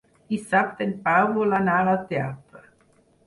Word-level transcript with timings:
Dissabte 0.33 0.85
en 0.89 0.95
Pau 1.07 1.27
vol 1.35 1.53
anar 1.57 1.75
al 1.91 1.99
teatre. 2.13 2.65